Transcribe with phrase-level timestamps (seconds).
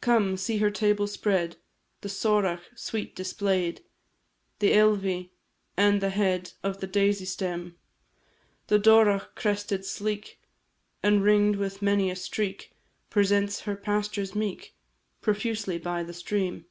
[0.00, 1.54] Come, see her table spread;
[2.00, 3.84] The sorach sweet display'd
[4.58, 5.30] The ealvi,
[5.76, 7.76] and the head Of the daisy stem;
[8.66, 10.40] The dorach crested, sleek,
[11.00, 12.72] And ringed with many a streak,
[13.08, 14.74] Presents her pastures meek,
[15.20, 16.66] Profusely by the stream.